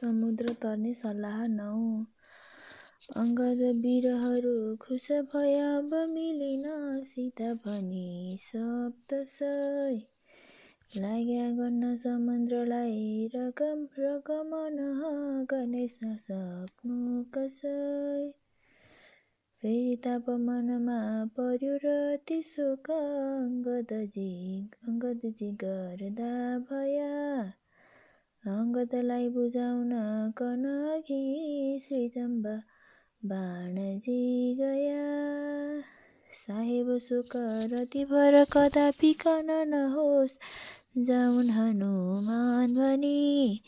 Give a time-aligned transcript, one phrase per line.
[0.00, 1.74] समुद्र तर्ने सल्लाह नौ।
[3.22, 6.64] अङ्गद वीरहरू खुस भए अब मिलेन
[7.04, 10.00] सीता भनी सप्तसय
[10.96, 14.76] लाग्या गर्न समुद्रलाई रगम रगमन
[15.50, 17.74] गर्ने सक्नु कसै।
[19.62, 20.98] फेरि तापमानमा
[21.38, 21.94] पर्यो र
[22.28, 24.28] तिर्शोक अङ्गदजी
[24.88, 26.34] अङ्गदजी गर्दा
[26.70, 27.14] भया।
[28.46, 29.90] अङ्गदलाई बुझाउन
[30.36, 30.64] कन
[30.96, 32.52] अघि श्रीजम्बा
[33.24, 35.02] बाणजी गया।
[36.34, 37.36] साहेब शोक
[37.72, 40.38] रतिभर कदापि कन नहोस्
[40.98, 43.60] जाउन् हनुमान भनी।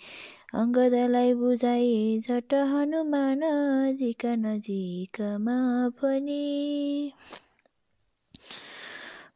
[0.55, 3.41] अङ्गदलाई बुझाइ झट हनुमान
[3.97, 5.59] जिका नजिकमा
[5.89, 6.43] पनि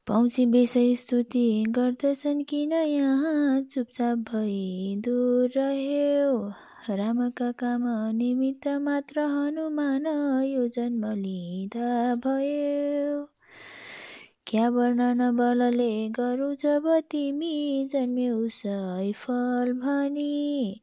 [0.08, 1.42] पौसी बेसै स्तुति
[1.76, 6.34] गर्दछन् किन यहाँ चुपचाप भई दूर रह्यो?
[6.96, 7.84] रामका काम
[8.16, 10.06] निमित्त मात्र हनुमान
[10.46, 13.24] यो जन्म लिँदा भयो।
[14.46, 18.48] क्या वर्णन बलले गरौ जब तिमी जन्म्यौ
[19.22, 20.80] फल भनी?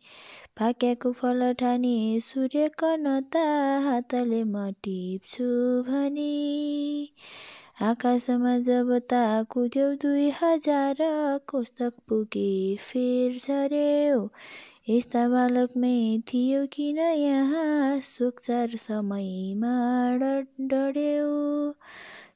[0.59, 3.45] पाक्याको फल ठानी सूर्य कनता
[3.85, 5.51] हातले म टिप्छु
[5.91, 6.33] भनी।
[7.81, 10.97] आकाशमा जब ता कुद्यौ दुई हजार
[11.49, 14.19] कोस्तक पुगे फेर झर्यौ
[14.89, 15.93] यस्ता बालकमै
[16.27, 19.71] थियो किन यहाँ सोक्चार समयमा
[20.21, 21.31] डढ्यौ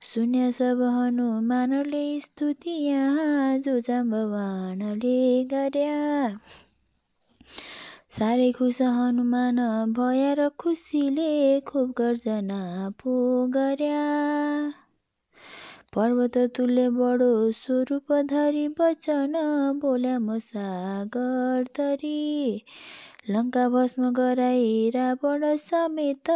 [0.04, 5.20] शून्य सब हनुमानले स्तुति यहाँ जो जाम्बवानले
[5.52, 6.00] गर्या
[8.18, 9.62] साह्रै खुस हनुमान
[9.94, 11.30] भया र खुसीले
[11.68, 12.64] खुब गर्जना
[13.04, 13.16] पो
[13.58, 14.02] गर्या
[15.96, 19.34] पर्वत तुल्य बडो स्वरूप धरी वचन
[19.82, 22.64] बोल्या म सागर तरी
[23.30, 26.32] लङ्का भस्म गराई रावण समेत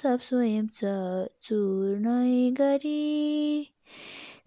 [0.00, 3.70] सब स्वयं चूर्णै गरी।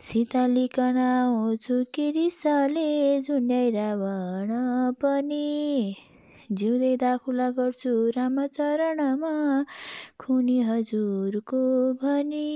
[0.07, 2.89] सीतालिकन आउँछु किरिसले
[3.21, 4.51] झुन्ड्याई रावण
[5.01, 5.95] पनि।
[6.51, 9.31] जिउँदै दाखुला गर्छु रामचरणमा
[10.19, 11.63] खुनी हजुरको
[12.03, 12.49] भनी।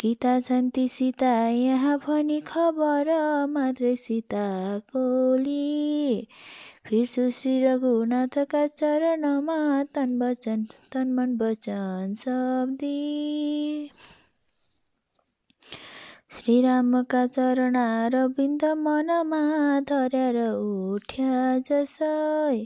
[0.00, 3.10] किता छन् ती सीता यहाँ भनी खबर
[3.52, 5.04] मात्रै सीताको
[5.44, 6.26] लि।
[6.86, 9.58] फिर्छु श्री रघुनाथका चरणमा
[9.94, 12.96] तन वचन तन मन वचन शब्दी
[16.36, 19.42] श्रीरामका चरणार बिन्द मनमा
[19.90, 22.64] धर्यार उठ्या जसै।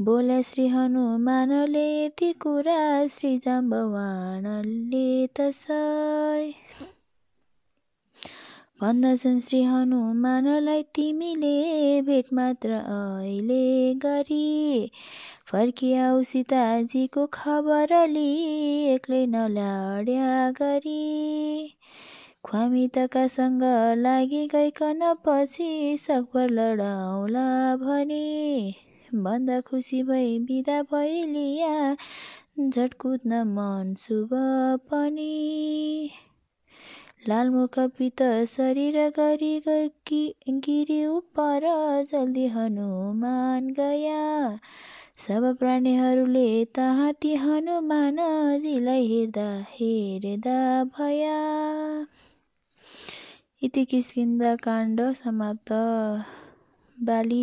[0.00, 6.52] बोल्या श्री हनुमानले ती कुरा श्री जाम्बवानले तसै।
[8.80, 14.90] भन्दछन् श्री हनुमानलाई तिमीले भेट मात्र अहिले गरी।
[15.52, 21.74] फर्किआऊ सीताजीको खबर एक्लै नलड्या गरी।
[22.44, 23.62] ख्वामितकासँग
[23.98, 28.74] लागि गइकन पछि सकभर लडाउँला भनी।
[29.14, 31.96] भन्दा खुसी भई बिदा भइलिया
[32.68, 34.28] झट कुद्न मन शुभ
[34.90, 36.10] पनि।
[37.28, 39.62] लालमुख पित शरीर गरी
[40.48, 41.60] गिरी उपर
[42.10, 44.58] जल्दी हनुमान गया।
[45.18, 51.38] सब प्राणीहरूले तहाँ ती हनुमानजीलाई हेर्दा हेर्दा भया।
[53.62, 53.86] इति
[54.62, 55.72] काण्ड समाप्त।
[57.08, 57.40] बाली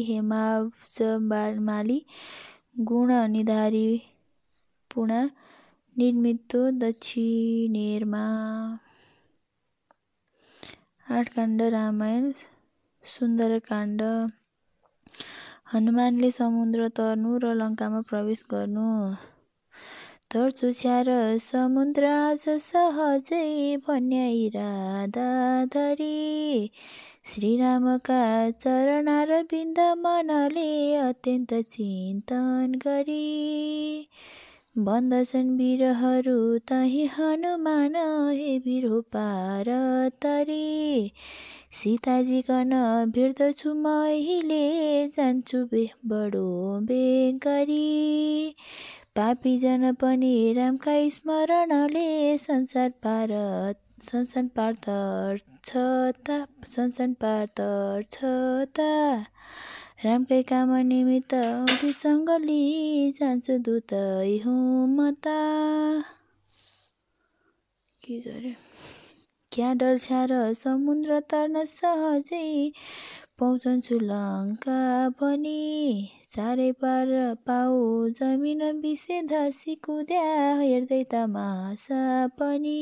[4.93, 5.21] पुणा
[5.97, 8.25] निर्मितो दक्षिणेरमा।
[11.17, 12.31] आठकाण्ड रामायण
[13.03, 14.01] सुन्दरकाण्ड।
[15.73, 18.85] हनुमानले समुद्र तर्नु र लङ्कामा प्रवेश गर्नु।
[20.33, 21.09] तर्छु छ्यार
[21.49, 22.09] समुद्र
[22.65, 23.45] सहजै
[23.87, 25.27] भन्याई राधा
[25.75, 26.17] धरी
[27.25, 34.07] श्रीरामका चरणार बिन्द मनले अत्यन्त चिन्तन गरी
[34.77, 39.65] बन्दछन् वीरहरू तही हनुमान हे वीर पार
[40.21, 41.11] तरी।
[41.71, 42.71] सीताजी कन
[43.15, 44.63] भेट्दछु म अहिले
[45.07, 46.47] जान्छु बे बडो
[46.89, 48.55] बेग गरी।
[49.15, 53.37] पापी जन पनि रामका स्मरणले संसार पार
[54.01, 55.71] पार तर्छ
[56.25, 56.37] ता
[57.21, 58.17] पार तर्छ
[58.75, 58.91] ता
[60.05, 62.61] रामकै काम निमित्त अरूसँग लि
[63.19, 65.35] जान्छु दुतै हुँ म त
[67.99, 68.19] के
[69.51, 72.71] क्या डर छ्यार समुद्र तर्न सहजै
[73.39, 74.79] पहुँचन्छु लङ्का
[75.19, 75.59] पनि
[76.31, 77.11] चारै पार
[77.47, 77.77] पाउ
[78.09, 80.25] जमिन बिसे धसी कुद्या
[80.59, 82.01] हेर्दै तमासा
[82.39, 82.81] पनि।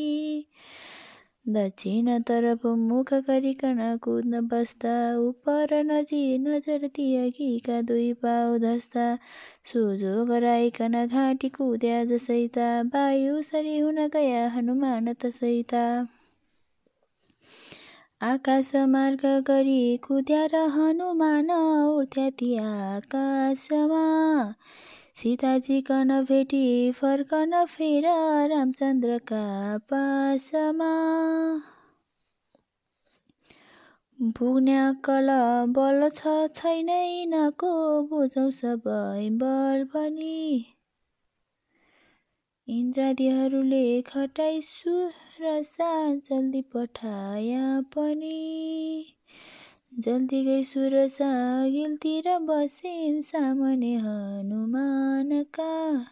[1.55, 9.05] दक्षिणतर्फ मुख गरिकन कुद्न बस्दा उपर नजी नजर तियकीका दुई पाउ धस्दा
[9.71, 15.85] सोझो गराइकन घाँटी कुद्या जसैता वायु सरी हुन गया हनुमान तसैता
[18.23, 24.05] आकाश मार्ग गरी कुद्या र हनुमान उठ्या ती आकाशमा
[25.17, 28.05] सीताजी कन भेटी फर्कन फेर
[28.49, 29.45] रामचन्द्रका
[29.77, 30.91] पासमा।
[34.37, 35.27] पुग्ने कल
[35.77, 36.65] बल छ
[37.33, 37.73] नको
[38.03, 40.65] बुझौँ सबै बल पनि
[42.67, 48.37] इन्द्रादीहरूले खटाई सुरसा जल्दी पठाया पनि।
[49.99, 56.05] जल्दी गई सुरसा गिलतिर बसिन् सामान्य हनुमानका।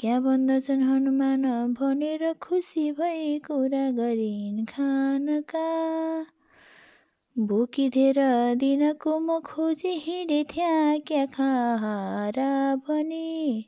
[0.00, 6.26] क्या भन्दछन् हनुमान भनेर खुसी भई कुरा गरिन् खानका।
[7.38, 13.64] भोकी धेर दिनको म खोजी हिँडेथ्या क्या खाहारा भने।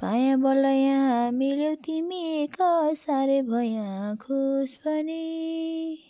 [0.00, 2.56] पाया बल यहाँ मिल्यौ तिमी एक
[2.96, 6.07] साह्रै भया खुस पनि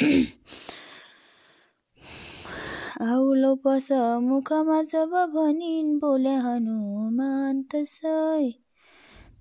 [3.04, 3.88] आउलो पस
[4.22, 8.50] मुखमा जब भनिन् बोल्या हनुमान तसै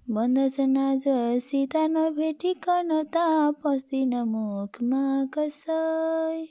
[0.09, 1.03] भन्दछन् आज
[1.43, 3.25] सीता नभेटिकन ता
[3.63, 5.03] पस्दिन मुखमा
[5.33, 6.47] कसै।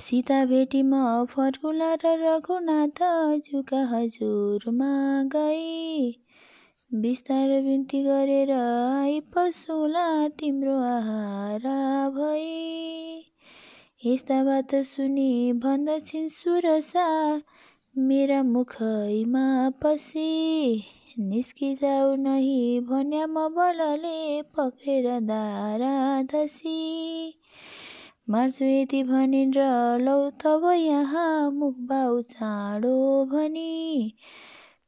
[0.00, 3.00] सीता भेटी म फर्कुला र रघुनाथ
[3.46, 4.92] जुका हजुरमा
[5.32, 6.21] गई।
[6.94, 11.60] बिस्तार बिन्ती गरेर आई पशुला तिम्रो आहार
[12.10, 13.24] भई।
[14.06, 17.40] यस्ता बात सुनि भन्दछिन् सुरसा
[17.98, 20.84] मेरा मुखैमा पसी।
[21.18, 27.34] निस्किजाऊ नही भन्या म बलले पक्रेर दारा धसी।
[28.30, 34.14] मार्छु यति भनिन् र लौ तब यहाँ मुखबाउ चाँडो भनी।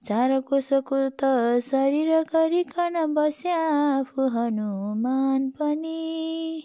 [0.06, 1.29] चार कोसको त
[1.65, 6.65] शरीर गरिकन बस्या आफू हनुमान पनि।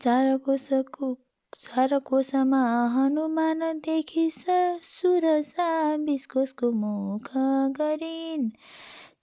[0.00, 1.16] चार कोसको
[1.60, 2.62] चार कोसमा
[2.94, 7.30] हनुमान देखि सुरसा बिस कोसको मुख
[7.78, 8.50] गरिन्।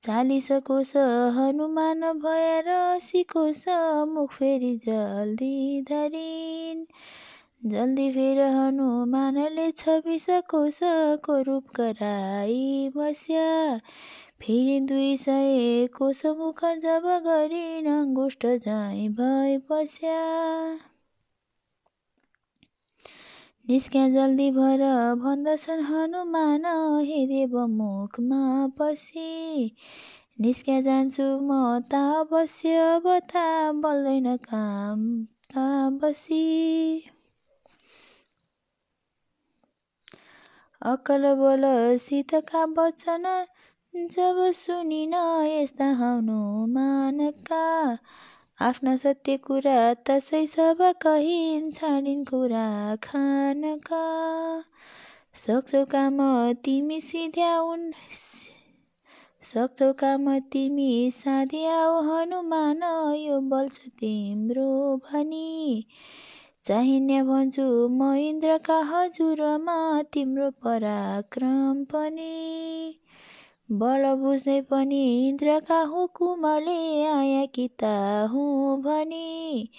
[0.01, 0.95] चालिस कोश
[1.37, 3.65] हनुमान भएर असी कोश
[4.13, 6.85] मुख फेरि जल्दी धरिन्।
[7.71, 13.77] जल्दी फेर हनुमानले छब्बिस कोशको रूप गराई बस्या।
[14.41, 20.17] फेरि दुई सय कोश मुख जब गरिन् अङ्गुष्ठ झैँ भए बस्या।
[23.69, 24.83] निस्क्या जल्दी भर
[25.23, 26.65] भन्दछन् हनुमान
[27.05, 29.65] हे देव मुखमा पसी
[30.41, 35.07] निस्क्या जान्छु म ता अवश्य बता बल्दैन काम
[35.53, 36.43] ता बसी।
[40.83, 41.63] अकल बल
[41.97, 43.23] सीतका वचन
[43.95, 45.13] जब सुनिन
[45.47, 47.59] यस्ता हनुमानका
[48.59, 49.77] आफ्ना सत्य कुरा
[50.07, 52.67] तसै सब कहिन् छाडिन् कुरा
[53.03, 54.03] खानका।
[55.35, 56.19] सक्छौ काम
[56.65, 57.91] तिमी सिध्याउन्
[59.43, 62.83] सक्छौ काम तिमी साध्याउ हनुमान
[63.17, 65.87] यो बल छ तिम्रो भनी।
[66.63, 72.99] चाहिने भन्छु म इन्द्रका हजुरमा तिम्रो पराक्रम पनि।
[73.71, 77.69] बल बुझ्दै पनि इन्द्रका हुकुमले आया कि
[78.31, 79.69] हुँ भनी।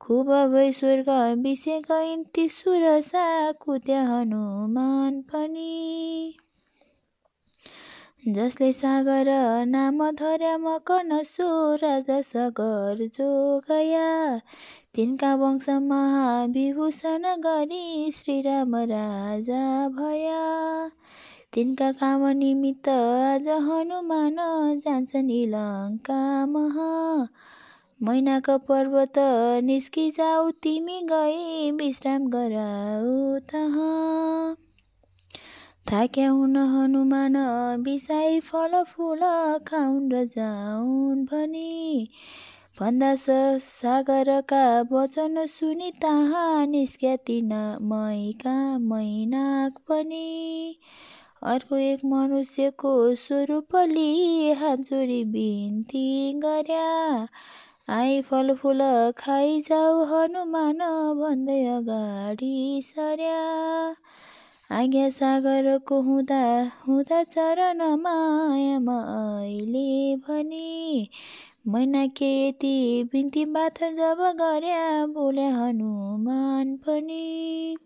[0.00, 1.10] खुब भई स्वर्ग
[1.42, 6.34] विषय गइन् ती सुरसा कुद्या हनुमान पनि।
[8.28, 9.28] जसले सागर
[9.66, 14.40] नाम धर्या मकनसो राजा सगर जो गया।
[14.96, 20.44] तिनका वंश महाविभूषण गरी श्रीराम राजा भया।
[21.52, 24.36] तिनका काम निमित्त आज हनुमान
[24.84, 26.88] जान्छन् लङ्का महा
[28.02, 29.18] मैनाको पर्वत
[29.64, 33.38] निस्किजाऊ तिमी गई विश्राम गराऊ
[35.90, 37.34] थाक्या हुन हनुमान
[37.84, 39.20] बिसाई फल फुल
[39.66, 42.08] खाउन् र जाउन् भनी।
[42.80, 47.52] भन्दा सागरका वचन सुनि तहाँ निस्क्या तिन
[47.92, 50.76] मैका मैनाक पनि।
[51.52, 54.52] अर्को एक मनुष्यको स्वरूप लिई
[55.32, 56.90] बिन्ती गर्या।
[57.96, 58.82] आई फलफुल
[59.18, 60.78] खाइ जाऊ हनुमान
[61.20, 63.40] भन्दै अगाडि सर्या।
[64.76, 66.44] आज्ञा सागरको हुँदा
[66.86, 71.08] हुँदा चरण मायामा अहिले भनी।
[71.66, 77.76] मैना के यति बिन्ती बाथ जब गर्या बोले हनुमान पनि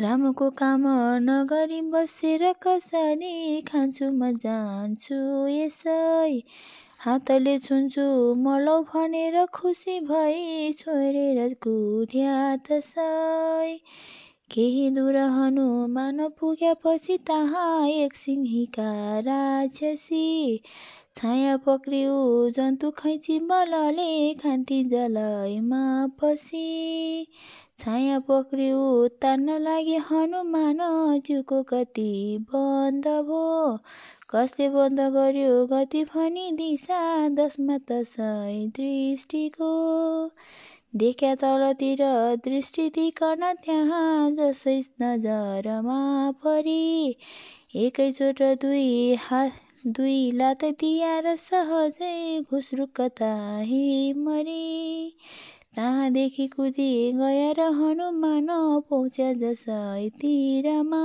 [0.00, 0.84] रामको काम
[1.22, 6.40] नगरी बसेर कसरी खान्छु म जान्छु यसै
[7.00, 8.06] हातले छुन्छु
[8.44, 12.34] मलौ भनेर खुसी भई छोडेर कुद्या
[12.68, 13.78] तसै।
[14.50, 20.26] केही दूर हनुमान पुगेपछि तहाँ एक सिंहीका राक्षसी
[21.16, 22.14] छाया पक्रिउ
[22.56, 25.84] जन्तु खैची बलले खान्ति जलैमा
[26.22, 27.28] पसी
[27.78, 28.82] छाया पक्रिउ
[29.22, 30.78] तान्न लागे हनुमान
[31.26, 32.12] जिउको गति
[32.52, 33.42] बन्द भो।
[34.30, 37.02] कसले बन्द गर्यो गति भनी दिशा
[37.40, 39.72] दसमा तसै दृष्टिको।
[40.96, 42.02] देख्या तलतिर
[42.44, 46.00] दृष्टि दिकन त्यहाँ जसै नजरमा
[46.44, 47.16] परी
[47.86, 53.82] एकैचोट दुई हात दुई लात दिएर सहजै घुस्रुक्क ताही
[54.20, 54.64] मरी।
[55.76, 58.46] तहाँदेखि कुदी गया र हनुमान
[58.90, 61.02] पहुँच्या जसै तिरमा।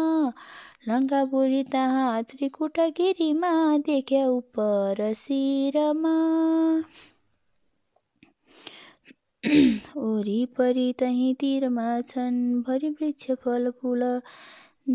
[0.88, 3.54] लङ्कापुरी तहाँ त्रिकुटगिरीमा
[3.86, 6.16] देख्या उपर शिरमा।
[9.98, 14.04] वरिपरि तहीँतिरमा छन् भरि वृक्ष फलफुल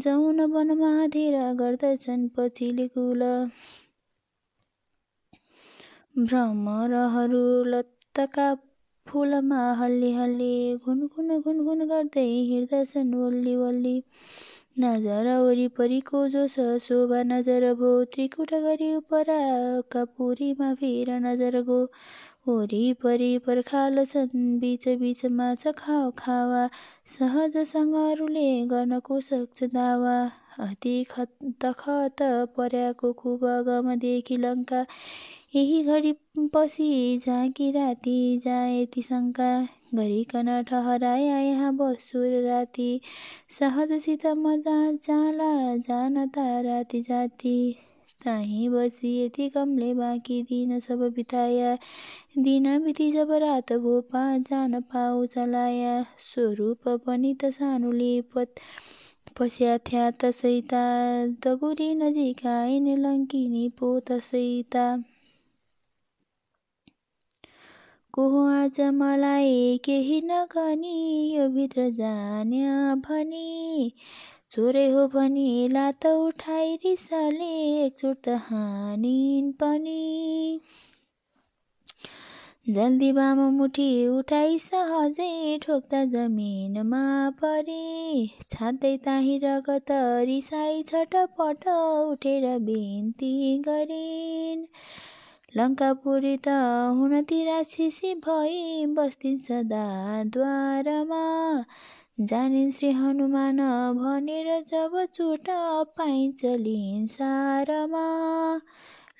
[0.04, 3.22] जौन वनमा धेरा गर्दछन् पछिल्ले कुल।
[6.18, 8.48] भ्रमरहरू लत्तका
[9.06, 13.96] फुलमा हल्ली हल्ली घुनघुन घुनघुन गर्दै हिँड्दछन् वल्ली वल्ली।
[14.80, 21.78] नजर वरिपरिको जो छ शोभा नजर भो त्रिकुट गरी उपराका पुरीमा फिर नजर गो
[22.48, 26.60] वरिपरि पर्खाल छन् बिच बिचमा छ खाओ खावा।
[27.14, 30.16] सहजसँगहरूले गर्नको सक्छ दावा।
[30.66, 30.92] अति
[31.64, 32.22] तखत
[32.58, 33.40] पर्याको खुब
[34.04, 34.84] देखि लङ्का।
[35.54, 36.12] यही घडी
[36.54, 36.88] पछि
[37.26, 39.50] झाँकी राति जाए शङ्का।
[39.94, 42.90] गरिकन ठहराया यहाँ बसु राति।
[43.58, 45.52] सहजसित मजा जाला
[45.88, 47.56] जान त राति जाति।
[48.24, 51.76] ताहीँ बसी यति कमले बाँकी दिन सब बिताया।
[52.38, 55.94] दिन बिति जब रात भो पा जान पाउ चलाया
[56.26, 58.54] स्वरूप पनि त सानुले पत
[59.38, 60.82] पस्या थ्या तसैता।
[61.46, 64.86] दगुरी नजिक आइन लङ्किनी पो तसैता।
[68.14, 70.94] को आज मलाई केही नगनी
[71.34, 73.92] यो भित्र जान्या भनी।
[74.56, 77.48] चोरै हो भनी लात उठाइ रिसाले
[77.86, 80.60] एकचोट त हानिन् पनि।
[82.76, 85.26] जल्दी बाम मुठी उठाइ सहजै
[85.64, 87.02] ठोक्दा जमिनमा
[87.42, 87.82] परी।
[88.54, 89.92] छात्दै ताही रगत
[90.30, 91.68] रिसाई छटपट
[92.14, 93.30] उठेर बिन्ती
[93.68, 94.64] गरिन्।
[95.60, 96.56] लङ्कापुरी त
[96.98, 98.58] हुन ती राक्षसी भई
[98.96, 99.84] बस्थिन् सदा
[100.38, 101.22] द्वारमा।
[102.18, 103.56] जानिन् श्री हनुमान
[103.96, 105.46] भनेर जब चोट
[105.96, 108.04] पाइन्छ लिन्सारमा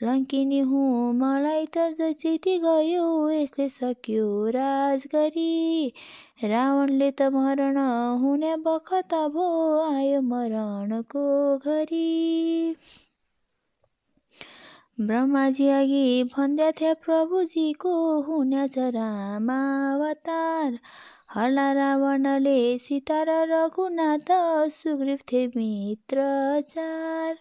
[0.02, 1.84] लङ्किनी हुँ मलाई त
[2.20, 5.92] जिति गयो यसले सक्यो राज गरी
[6.44, 7.78] रावणले त मरण
[8.22, 9.48] हुने बखत भो
[9.88, 11.26] आयो मरणको
[11.58, 12.74] घरी।
[15.00, 17.92] ब्रह्माजी अघि भन्दा थिए प्रभुजीको
[18.28, 20.78] हुनेछ रामावतार
[21.36, 24.30] हल्ला रावणले सीता र रघुनाथ
[24.72, 27.34] सुग्रीव थिए मित्रचार।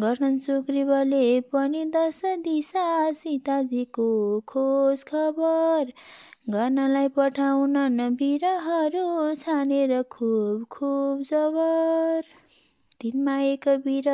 [0.00, 4.06] गर्छन् सुग्रीवले पनि दश दिशा सीताजीको
[4.46, 5.92] खोज खबर।
[6.50, 12.22] गर्नलाई पठाउनन् वीरहरू छानेर खुब खुब जबर।
[13.00, 14.10] तिनमा एक वीर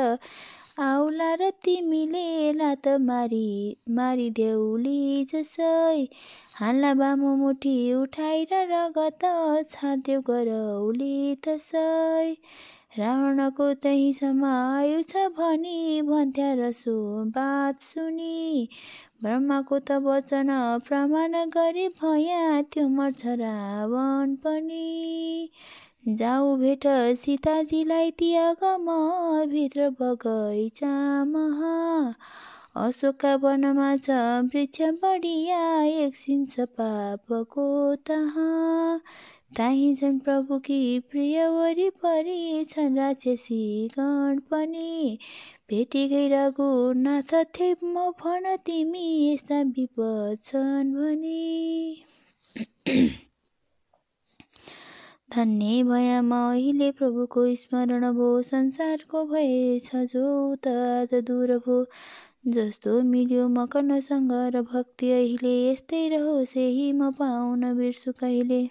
[0.81, 3.49] आउला र तिमीले लात मारी
[3.97, 6.05] मारिदेऊली जसै।
[6.59, 9.25] हाल्ला बामु मुठी उठाएर रगत
[9.73, 12.31] छादेउ गरौली तसै।
[12.97, 16.95] रावणको तहीसम्म आयु छ भनी भन्थ्या र सो
[17.37, 18.67] बात सुनि।
[19.23, 20.49] ब्रह्माको त वचन
[20.87, 22.41] प्रमाण गरी भया
[22.73, 24.89] त्यो मर्छ रावण पनि।
[26.03, 26.85] जाऊ भेट
[27.21, 28.85] सीताजीलाई त्यागम
[29.49, 30.93] भित्र बगैँचा
[31.25, 31.73] महा
[32.85, 34.15] अशोकका वनमा छ
[34.47, 37.67] वृक्ष बढिया एकछिन छ पापको
[38.09, 38.99] तहाँ।
[39.57, 40.81] ताही झन् प्रभुकी
[41.11, 45.17] प्रिय वरिपरि छन् राक्षसी गण पनि।
[45.69, 51.41] भेटी गइरहेको नाथ थे म भन तिमी यस्ता विपद छन् भने।
[55.31, 60.23] धन्य भया अहिले प्रभुको स्मरण भो। संसारको भएछ जो
[60.67, 61.77] त दूर भो।
[62.49, 68.61] जस्तो मिल्यो मकर्णसँग र भक्ति अहिले यस्तै रहोस् यही म पाउन बिर्सु कहिले।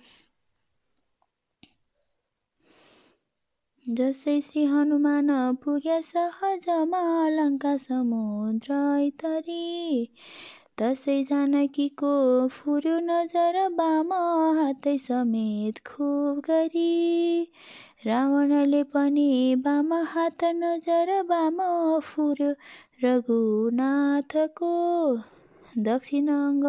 [3.86, 5.30] जसै श्री हनुमान
[5.62, 7.00] पुग्या सहजमा
[7.30, 8.80] लङ्का समुद्र
[9.18, 9.62] तरी
[10.80, 12.10] तसै जानकीको
[12.48, 14.12] फुर्यो नजर बाम
[14.58, 17.42] हातै समेत खुब गरी।
[18.06, 19.26] रावणले पनि
[19.64, 21.60] बाम हात नजर बाम
[22.00, 22.48] फुर्यो
[23.04, 24.72] रघुनाथको।
[25.88, 26.66] दक्षिण अङ्ग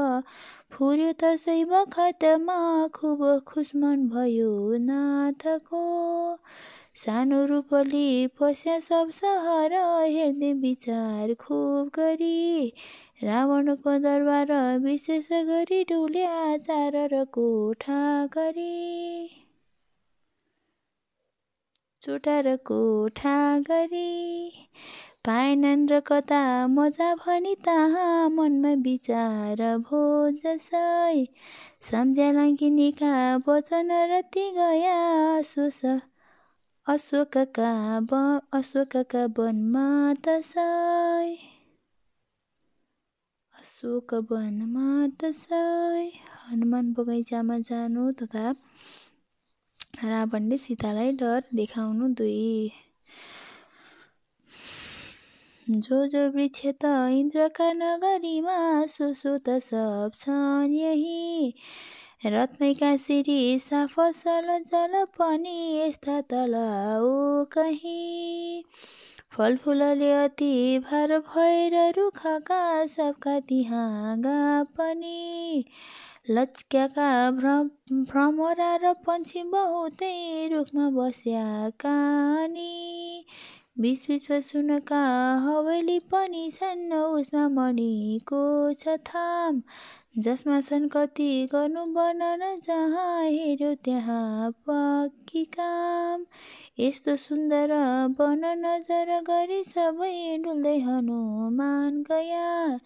[0.72, 2.60] फुर्यो तसै बखतमा
[3.00, 4.52] खुब खुसमन भयो
[4.90, 5.86] नाथको।
[7.02, 12.74] सानो रूपली पस्या सब सहर हेर्दै विचार खुब गरी।
[13.24, 14.52] रावणको दरबार
[14.84, 19.28] विशेष गरी डुल्या चार र कोठा गरी।
[22.02, 24.52] चोटा र कोठा गरी।
[25.26, 30.06] पाएनन् र कता मजा भनी तहाँ मनमा विचार भो
[30.46, 31.26] जसै
[31.92, 33.12] सम्झ्या लाङ्किनीका
[33.48, 34.98] वचन रति गया
[35.42, 35.82] सोस
[36.88, 37.72] अशोकका
[38.12, 38.20] ब
[38.58, 39.84] अशोकका वनमा
[40.28, 40.64] तसै
[43.56, 44.88] अशोक वनमा
[45.24, 45.60] तसै
[46.46, 48.46] हनुमान बगैँचामा जानु तथा
[50.04, 52.44] रावणले सीतालाई डर देखाउनु दुई।
[55.88, 58.60] जो जो वृक्ष त इन्द्रका नगरीमा
[58.96, 61.54] सो सो त सब छन् यही।
[62.24, 68.64] रत्नैका शिरी फसल जल पनि यस्ता तलाउ कहीँ।
[69.38, 74.18] फलफुलले अति भार भएर रुखका सबका तिहाँ
[74.78, 75.66] पनि।
[76.30, 80.14] लच्क्याका भ्रमरा र पन्छी बहुतै
[80.54, 81.96] रुखमा बस्याका
[82.44, 83.26] अनि
[83.80, 85.02] बिच बिचमा सुनका
[85.48, 89.62] हवेली पनि छन् उसमा मणिको छ थाम।
[90.16, 96.26] जसमा छन् कति गर्नु वर्णन जहाँ हेऱ्यो त्यहाँ पक्की काम।
[96.80, 97.72] यस्तो सुन्दर
[98.20, 100.12] वन नजर गरी सबै
[100.44, 102.80] डुल्दै हनुमान गया।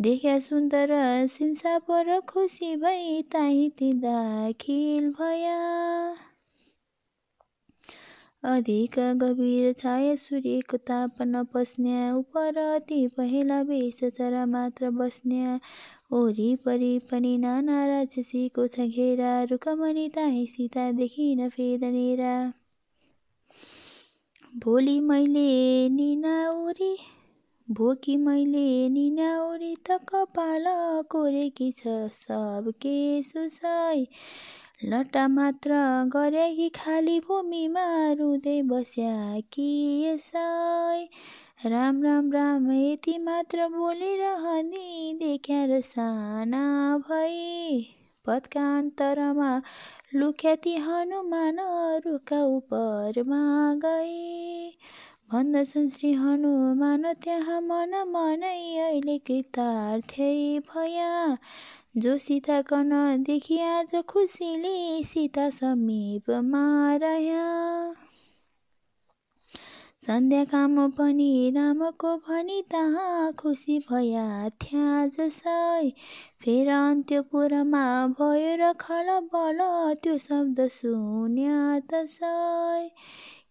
[0.00, 0.96] देख्या सुन्दर
[1.28, 5.58] सिन्सा पर खुसी भई ताही ती दाखिल भया।
[8.44, 15.58] अधिक गभीर छाया सूर्यको ताप नपस्न्या उपर अति पहेँला बेस चरा मात्र बस्न्या
[16.10, 22.34] वरिपरि पनि नाना राक्षसीको छ घेरा रुकमणि ताही सीता देखिन फेदनेरा
[24.62, 25.48] भोलि मैले
[25.90, 26.94] निनाउरी
[27.68, 30.64] भोकी मैले निनाउरी त कपाल
[31.10, 34.00] कोरेकी छ सबके सुसै
[34.84, 35.80] लट्टा मात्र
[36.12, 37.86] गरे कि खाली भूमिमा
[38.20, 39.14] रुँदै बस्या
[39.52, 39.68] कि
[40.04, 40.48] यसै
[41.66, 46.62] राम राम राम यति मात्र बोलिरहने देख्या साना
[46.98, 47.82] भई।
[48.26, 49.50] पदका अन्तरमा
[50.14, 51.58] लुख्याती हनुमान
[52.06, 53.42] रुखका उपरमा
[53.74, 54.70] गए
[55.32, 60.32] भन्दछन् श्री हनुमान त्यहाँ मन मनै अहिले कृतार्थै
[60.70, 61.36] भया।
[61.96, 62.90] जो सीता कन
[63.26, 67.44] देखि आज खुसीले सीता समीपमा रह्या
[70.02, 75.90] सन्ध्या काम पनि रामको भनी तहाँ खुसी भया थ्या जसै
[76.44, 77.82] फेर अन्त्यपुरमा
[78.20, 79.58] भयो र बल
[80.02, 81.58] त्यो शब्द सुन्या
[81.92, 82.88] तसै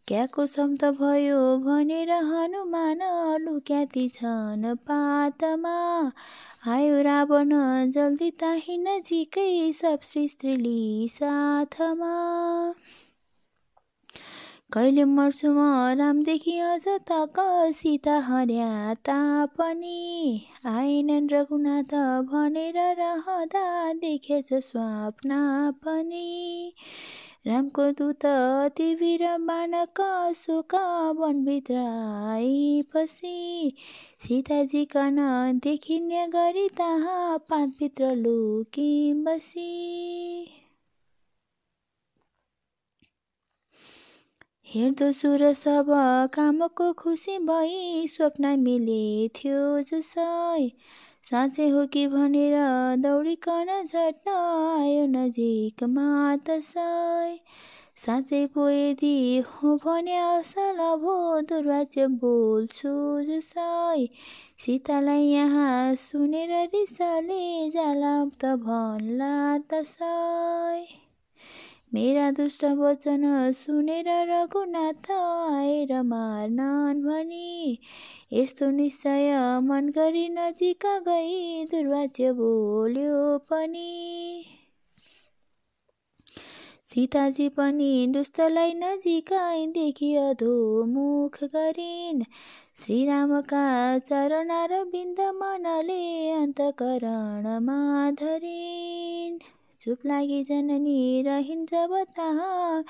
[0.08, 3.04] क्याको शब्द भयो भनेर हनुमान
[3.42, 5.78] लुक्याती छन् पातमा।
[6.68, 7.54] आयो रावण
[7.92, 12.16] जल्दी ताही नजिकै सब श्री स्त्रीली साथमा।
[14.74, 15.62] कहिले मर्छु म
[16.00, 17.38] रामदेखि अझ तक
[17.76, 21.94] सीता हर्या तापनि। आएनन् रघुनाथ
[22.30, 25.40] भनेर रहँदा देखेछ स्वप्न
[25.86, 26.74] पनि।
[27.48, 30.02] रामको दूत अति वीर बाणक
[30.36, 30.76] शोक
[31.20, 31.76] वनभित्र
[32.36, 33.74] आएपछि
[34.22, 35.18] सीताजी कन
[35.64, 40.59] देखिने गरी तहाँ पातभित्र लुकी बसी।
[44.70, 45.86] हेर्दो सुर सब
[46.34, 50.68] कामको खुसी भई स्वप्न मिले थियो जसै।
[51.30, 52.58] साँच्चै हो कि भनेर
[53.06, 56.06] दौडिकन झट्ट आयो नजिकमा
[56.50, 56.86] तसै।
[58.04, 61.18] साँच्चै पो यदि हो भने असल भो
[61.50, 62.96] दुर्वाच्य बोल्छु
[63.32, 64.08] जसै।
[64.66, 69.36] सीतालाई यहाँ सुनेर रिसले जाला त भन्ला
[69.74, 71.09] तसै।
[71.94, 77.80] मेरा दुष्ट वचन सुनेर रघुनाथ आएर मार्नन् भनी।
[78.34, 84.46] यस्तो निश्चय मन गरी नजिक गई दुर्वाच्य बोल्यो पनि।
[86.94, 92.24] सीताजी पनि दुष्टलाई नजिकै अधो मुख गरिन्।
[92.78, 102.84] श्रीरामका चरण र बिन्द मनले अन्तकरणमा धरिन्। चुप लागि जननी रहिन् जब तहाँ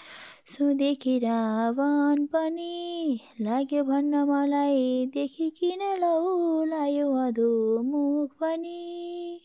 [0.45, 9.41] सुदेखि रावण पनि लाग्यो भन्न मलाई देखि किन लौ लायो अधो मुख पनि।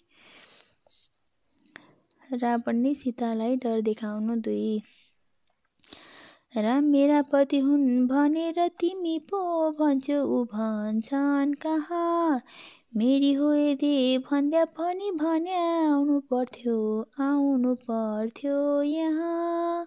[2.33, 4.83] रावणले सीतालाई डर देखाउनु दुई।
[6.57, 9.39] राम मेरा पति हुन् भनेर तिमी पो
[9.71, 12.41] भन्छौ ऊ भन्छन् कहाँ?
[12.95, 16.75] मेरी हो यदि भन्दा पनि भन्या आउनु पर्थ्यो
[17.25, 19.87] आउनु पर्थ्यो यहाँ।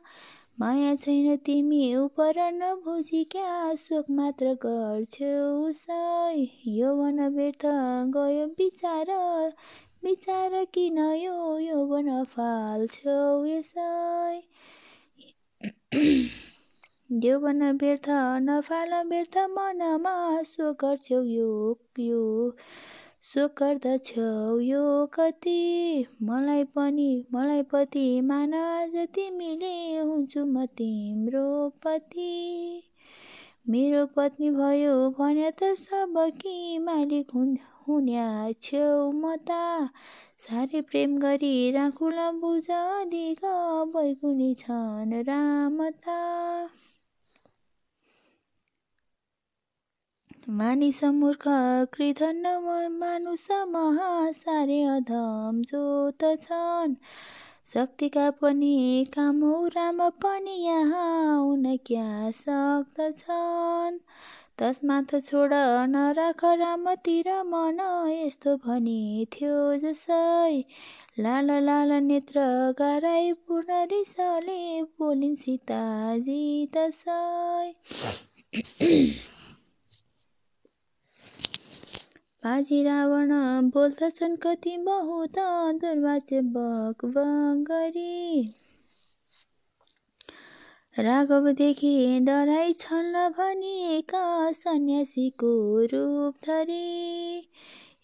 [0.59, 2.19] माया छैन तिमी उप
[2.55, 5.31] नबुझी क्या शोक मात्र गर्छौ
[5.69, 6.01] उसै
[6.73, 7.65] यौवन व्यर्थ
[8.15, 9.11] गयो विचार
[10.03, 13.91] विचार किन यो यौवन फाल्छौ यसै?
[17.09, 18.07] यौवन व्यर्थ
[18.45, 21.51] नफाल व्यर्थ मनमा सो गर्छौ यो
[21.99, 22.23] यो
[23.21, 24.25] सो गर्दछौ
[24.59, 24.81] यो
[25.13, 25.61] कति।
[26.23, 31.47] मलाई पनि मलाई पति मान आज तिमीले हुन्छु म तिम्रो
[31.85, 32.83] पति।
[33.69, 37.55] मेरो पत्नी भयो भने त सब कि मालिक हुन्
[37.87, 38.27] हुन्या
[38.61, 39.89] छेउ म त।
[40.39, 43.41] साह्रै प्रेम गरी राखुला बुझ अधिक
[43.95, 46.19] बैगुनी छन् राम त।
[50.49, 51.43] मानिस मूर्ख
[51.93, 52.43] कृधन
[52.99, 56.93] मानुष महासारे अधम जो छन्।
[57.73, 59.43] शक्तिका पनि काम
[59.75, 63.99] राम पनि यहाँ आउन क्या सक्दछन्।
[64.59, 65.53] तस्माथ छोड
[65.89, 67.79] नराख रामतिर मन
[68.11, 70.63] यस्तो भने थियो जसै
[71.19, 72.45] लाल लाल नेत्र
[72.79, 76.45] गाराई पूर्ण रिसले बोलिन् सीताजी
[76.77, 77.73] तसै।
[82.57, 83.29] बाजी रावण
[83.69, 85.35] बोल्दछन् कति बहुत
[85.81, 87.05] दुर्वाच्य बक
[87.67, 88.41] गरी
[90.99, 95.51] राघवदेखि डराइ छल्न भनिएका सन्यासीको
[95.93, 97.37] रूप धरी।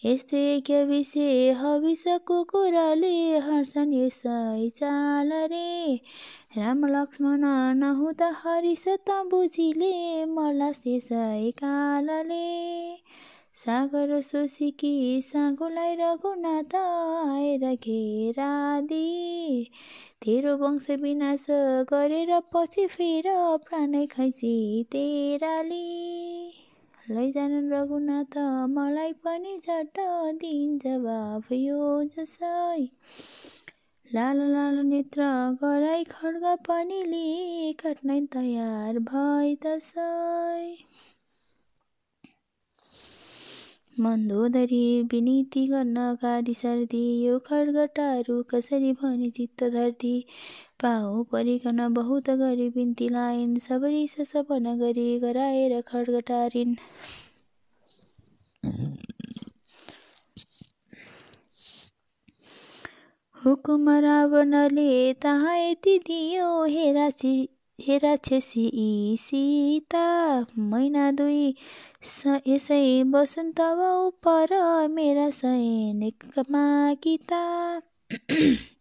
[0.06, 5.96] यस्तै यज्ञ विषय हविषको कुराले हर्षन् यसै चाल रे
[6.58, 7.46] राम लक्ष्मण
[7.82, 9.94] नहुँदा हरिस त बुझिले
[10.26, 12.44] मर्ला यसै कालले।
[13.56, 19.04] सागर सोसिकी साँगोलाई रघुनाथ आएर घेरादी
[20.22, 21.46] तेरो वंश विनाश
[21.92, 23.30] गरेर पछि फेर
[23.68, 24.56] प्राणै खैची
[24.92, 25.84] तेराली
[27.10, 28.38] लैजानन् रघुनाथ
[28.70, 30.00] मलाई पनि झट्ट
[30.42, 32.82] दिन जवाफ यो जसै।
[34.14, 35.30] लाल लाल नेत्र
[35.62, 40.12] गराई खड्ग पनि लि काट्नै तयार भए तसै
[44.02, 50.14] मन्दोदरी विनीति गर्न गाडी सर्दी यो खड्गटारु कसरी भनी चित्त धर्ती
[50.82, 56.76] पाहु परिकन बहुत गरी बिन्ती लाइन् सबरी सपन गरी गराएर खड्गटारिन्
[63.38, 64.92] हुकुम रावणले
[65.24, 66.92] तहाँ यति दियो हे
[67.80, 70.06] राक्षसी सीता
[70.58, 71.56] मैना दुई
[72.48, 74.54] यसै बसुन् तब उपर
[74.88, 77.42] मेरा सैनिकमा किता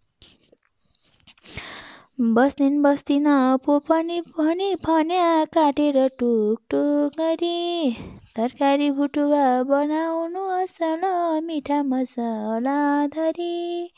[2.36, 3.26] बस्नेन् बस्दिन
[3.64, 6.74] पो पनि भनी भन्या काटेर टुक
[7.18, 7.96] गरी
[8.36, 11.02] तरकारी भुटुवा बनाउनु असल
[11.44, 13.90] मिठा मसला धरी।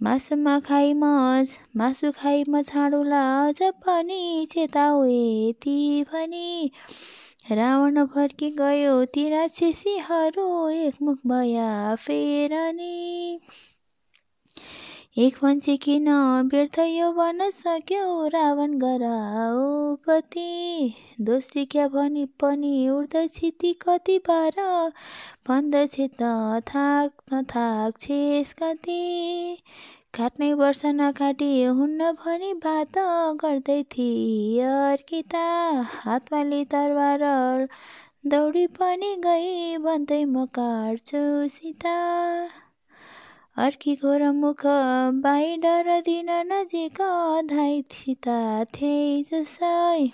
[0.00, 1.04] मासुमा खाइ म
[1.76, 5.76] मासु खाइ म छाडुला अझ पनि चेताउ यति
[6.12, 6.70] भनी
[7.52, 10.48] रावण फर्की गयो ती राक्षसीहरू
[10.80, 11.68] एकमुख भया
[12.06, 12.94] फेरनी।
[15.18, 16.08] एक मान्छे किन
[16.50, 16.78] व्यर्थ
[17.16, 20.42] बन्न सक्यो रावण गराउपति
[21.20, 24.60] दोस्री क्या भनी पनि उड्दैछ ती कति बार
[25.48, 26.28] भन्दछ त
[26.68, 29.56] थाक नथाक छेस कति।
[30.14, 32.98] काट्नै वर्ष नकाटी हुन्न भनी बात
[33.42, 35.44] गर्दै थिए अर्किता।
[35.96, 37.26] हातमा लि तरबार
[38.26, 41.98] दौडी पनि गई भन्दै म काट्छु सीता।
[43.58, 44.62] अर्की घोर मुख
[45.22, 47.00] बाई डर दिन नजिक
[47.50, 48.38] धाइ सीता
[48.74, 50.10] थिए जसै।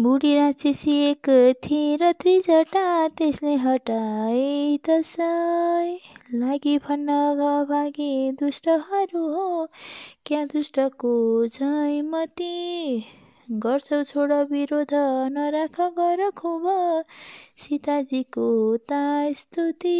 [0.00, 1.28] बुढी एक
[1.64, 2.82] थिए र त्रिजटा
[3.18, 4.44] त्यसले हटाए
[4.88, 5.30] तसै
[6.34, 7.16] लागि भन्न
[7.70, 9.46] भागे दुष्टहरू हो
[10.26, 11.14] क्या दुष्टको
[12.10, 12.54] मती
[13.62, 14.94] गर्छौ छोड विरोध
[15.36, 16.68] नराख गर खुब
[17.64, 18.50] सीताजीको
[18.90, 19.00] ता
[19.38, 19.96] स्तुति।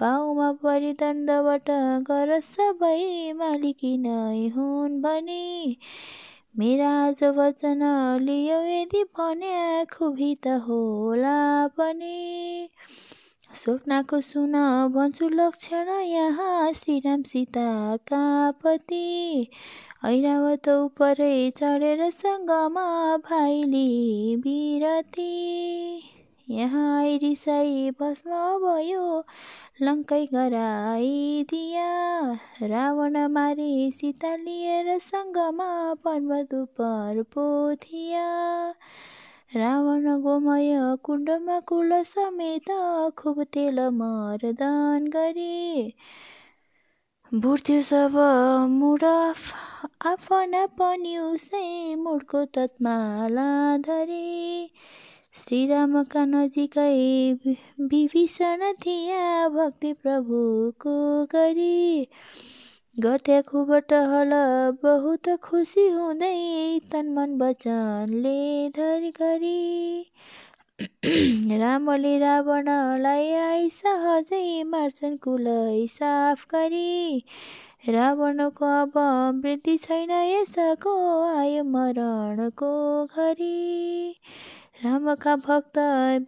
[0.00, 1.70] पाउमा परिदण्डबाट
[2.08, 2.98] गर सबै
[3.40, 5.42] मालिकी नै हुन् भने
[6.58, 7.82] मेरा आज वचन
[8.28, 11.36] लियो यदि भन्या खुबी त होला
[11.80, 12.16] पनि
[13.62, 14.56] स्वप्नको सुन
[14.94, 18.22] भन्छु लक्षण यहाँ श्रीराम सीताका
[18.64, 19.06] पति
[20.12, 22.86] ऐरावत उपरै चढेर सङ्गमा
[23.28, 23.90] भाइली
[24.46, 25.28] बिरती।
[26.50, 28.30] यहाँ रिसाई भस्म
[28.62, 29.02] भयो
[29.82, 31.84] लङ्कै गराइदिया
[32.72, 35.68] रावण मारी सीता लिएर सङ्गमा
[36.04, 38.26] पर्वत उपर पोथिया।
[39.56, 42.70] रावण गोमय कुण्डमा कुल समेत
[43.18, 45.94] खुब तेल मर्दन गरी।
[47.32, 48.16] बुढ्थ्यो सब
[48.70, 49.04] मुड
[50.06, 53.50] आफ्ना पनि उसै मुडको तत्माला
[53.86, 54.70] धरी।
[55.34, 57.32] श्रीरामका नजिकै
[57.80, 62.08] विभीषण थिया भक्ति प्रभुको गरी।
[63.00, 64.30] गर्थे खुब टहल
[64.82, 70.06] बहुत खुसी हुँदै तन मन वचनले धरी गरी।
[71.60, 77.24] रामले रावणलाई आई सहजै मार्छन् कुलै साफ गरी।
[77.88, 78.98] रावणको अब
[79.44, 80.96] वृद्धि छैन यसको
[81.36, 82.72] आयो मरणको
[83.06, 83.94] घरी।
[84.80, 85.78] रामका भक्त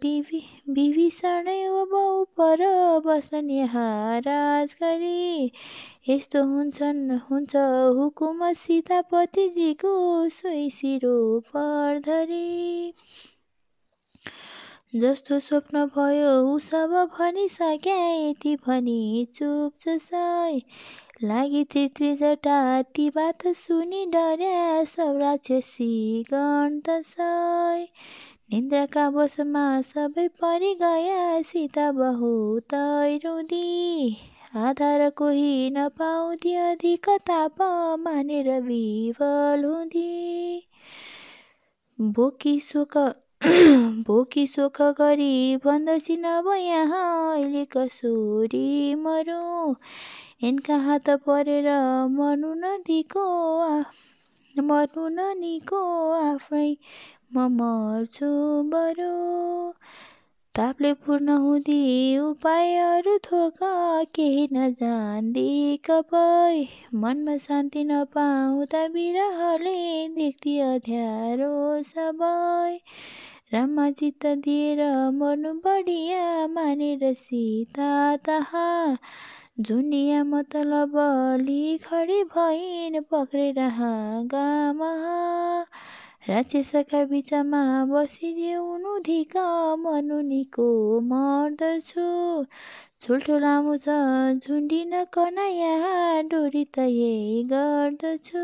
[0.03, 1.93] विभीषणै अब
[2.37, 2.61] पर
[3.05, 5.51] बस्छन् यहाँ राज गरी
[6.09, 7.55] यस्तो हुन्छन् हुन्छ
[7.97, 9.93] हुकुम सीतापतिजीको
[10.31, 12.93] सोही सिरो परधरी
[14.95, 20.61] जस्तो स्वप्न भयो ऊ सब भनिसक्या यति भनी चुप जसै
[21.23, 21.63] लागि
[22.21, 22.59] जटा
[22.95, 25.93] ती बात सुनि डर्या सब राक्षसी
[26.31, 26.79] गण
[28.53, 32.73] निन्द्राका बसमा सबै परिगया सीता बहुत
[33.23, 34.17] रुदी
[34.63, 37.61] आधार कोही नपाउँदी अधिक ताप
[37.99, 40.67] मानेर विवल हुँदी
[41.99, 42.97] बोकी शोक
[44.07, 49.75] भोकी शोक गरी भन्दछिन् अब यहाँ अहिले कसोरी मरौँ।
[50.43, 51.71] यिनका हात परेर
[52.19, 53.25] मर्नु नदीको
[54.55, 55.81] मर्नु ननिको
[56.13, 56.67] आफै
[57.35, 58.27] म मर्छु
[58.71, 59.11] बरु
[60.55, 61.77] तापले पूर्ण हुँदी
[62.17, 63.57] उपायहरू थोक
[64.15, 66.57] केही नजान्दी कपै
[67.03, 69.77] मनमा शान्ति नपाउँदा बिरहले
[70.17, 71.51] देख्दी अध्यारो
[71.91, 72.77] सबै
[73.53, 77.91] राममा चित्त दिएर मर्नु बढिया मानेर सीता
[78.27, 78.67] तहा।
[79.59, 80.95] जुनिया मतलब
[81.83, 84.93] खडी भइन् पक्रेर हाँगामा
[86.29, 89.35] राक्षसका बिचमा बसी जिउनु धिक
[89.79, 90.67] मर्नु निको
[91.09, 92.05] मर्दछु।
[93.01, 93.97] छुल्ठो लामो छ
[94.39, 98.43] झुन्डिन कना यहाँ डोरी यही गर्दछु।